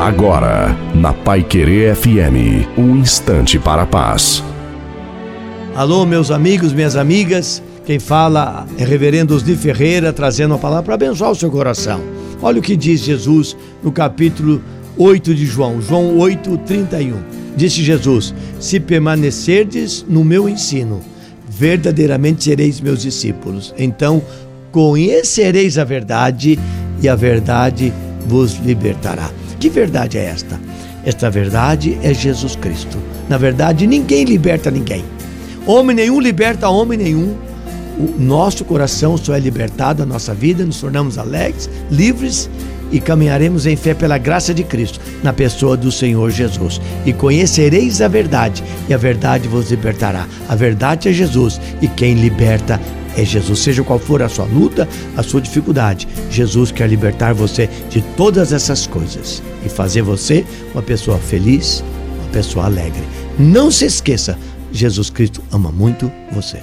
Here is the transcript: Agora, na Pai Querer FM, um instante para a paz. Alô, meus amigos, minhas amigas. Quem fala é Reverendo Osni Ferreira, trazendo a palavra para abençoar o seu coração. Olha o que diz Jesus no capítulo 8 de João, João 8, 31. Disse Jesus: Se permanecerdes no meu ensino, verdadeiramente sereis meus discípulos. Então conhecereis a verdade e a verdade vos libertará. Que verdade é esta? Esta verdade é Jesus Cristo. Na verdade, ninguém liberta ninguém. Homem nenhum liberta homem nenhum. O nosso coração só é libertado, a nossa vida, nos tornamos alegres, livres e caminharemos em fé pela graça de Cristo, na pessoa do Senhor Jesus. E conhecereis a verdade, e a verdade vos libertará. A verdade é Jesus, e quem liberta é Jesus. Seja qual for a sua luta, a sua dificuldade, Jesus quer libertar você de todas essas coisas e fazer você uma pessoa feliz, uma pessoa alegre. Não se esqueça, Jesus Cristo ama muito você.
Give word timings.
Agora, 0.00 0.74
na 0.94 1.12
Pai 1.12 1.44
Querer 1.44 1.94
FM, 1.94 2.66
um 2.78 2.96
instante 2.96 3.58
para 3.58 3.82
a 3.82 3.86
paz. 3.86 4.42
Alô, 5.76 6.06
meus 6.06 6.30
amigos, 6.30 6.72
minhas 6.72 6.96
amigas. 6.96 7.62
Quem 7.84 7.98
fala 7.98 8.66
é 8.78 8.84
Reverendo 8.84 9.34
Osni 9.34 9.54
Ferreira, 9.54 10.10
trazendo 10.10 10.54
a 10.54 10.58
palavra 10.58 10.84
para 10.84 10.94
abençoar 10.94 11.32
o 11.32 11.34
seu 11.34 11.50
coração. 11.50 12.00
Olha 12.40 12.60
o 12.60 12.62
que 12.62 12.78
diz 12.78 13.00
Jesus 13.02 13.54
no 13.82 13.92
capítulo 13.92 14.62
8 14.96 15.34
de 15.34 15.44
João, 15.44 15.82
João 15.82 16.16
8, 16.16 16.56
31. 16.64 17.16
Disse 17.54 17.82
Jesus: 17.82 18.34
Se 18.58 18.80
permanecerdes 18.80 20.02
no 20.08 20.24
meu 20.24 20.48
ensino, 20.48 21.02
verdadeiramente 21.46 22.44
sereis 22.44 22.80
meus 22.80 23.02
discípulos. 23.02 23.74
Então 23.76 24.22
conhecereis 24.72 25.76
a 25.76 25.84
verdade 25.84 26.58
e 27.02 27.08
a 27.08 27.14
verdade 27.14 27.92
vos 28.26 28.54
libertará. 28.64 29.28
Que 29.60 29.68
verdade 29.68 30.16
é 30.16 30.24
esta? 30.24 30.58
Esta 31.04 31.30
verdade 31.30 31.98
é 32.02 32.14
Jesus 32.14 32.56
Cristo. 32.56 32.96
Na 33.28 33.36
verdade, 33.36 33.86
ninguém 33.86 34.24
liberta 34.24 34.70
ninguém. 34.70 35.04
Homem 35.66 35.94
nenhum 35.94 36.18
liberta 36.18 36.70
homem 36.70 36.98
nenhum. 36.98 37.36
O 37.98 38.18
nosso 38.18 38.64
coração 38.64 39.18
só 39.18 39.34
é 39.34 39.38
libertado, 39.38 40.02
a 40.02 40.06
nossa 40.06 40.32
vida, 40.32 40.64
nos 40.64 40.80
tornamos 40.80 41.18
alegres, 41.18 41.68
livres 41.90 42.48
e 42.90 42.98
caminharemos 42.98 43.66
em 43.66 43.76
fé 43.76 43.92
pela 43.92 44.16
graça 44.16 44.54
de 44.54 44.64
Cristo, 44.64 44.98
na 45.22 45.32
pessoa 45.32 45.76
do 45.76 45.92
Senhor 45.92 46.30
Jesus. 46.30 46.80
E 47.04 47.12
conhecereis 47.12 48.00
a 48.00 48.08
verdade, 48.08 48.64
e 48.88 48.94
a 48.94 48.96
verdade 48.96 49.46
vos 49.46 49.70
libertará. 49.70 50.26
A 50.48 50.54
verdade 50.56 51.10
é 51.10 51.12
Jesus, 51.12 51.60
e 51.82 51.86
quem 51.86 52.14
liberta 52.14 52.80
é 53.16 53.24
Jesus. 53.24 53.58
Seja 53.60 53.82
qual 53.82 53.98
for 53.98 54.22
a 54.22 54.28
sua 54.28 54.44
luta, 54.44 54.88
a 55.16 55.22
sua 55.22 55.40
dificuldade, 55.40 56.08
Jesus 56.30 56.70
quer 56.70 56.88
libertar 56.88 57.34
você 57.34 57.68
de 57.88 58.00
todas 58.00 58.52
essas 58.52 58.86
coisas 58.86 59.42
e 59.64 59.68
fazer 59.68 60.02
você 60.02 60.44
uma 60.72 60.82
pessoa 60.82 61.18
feliz, 61.18 61.82
uma 62.18 62.28
pessoa 62.32 62.66
alegre. 62.66 63.02
Não 63.38 63.70
se 63.70 63.84
esqueça, 63.84 64.38
Jesus 64.72 65.10
Cristo 65.10 65.42
ama 65.50 65.70
muito 65.70 66.10
você. 66.32 66.58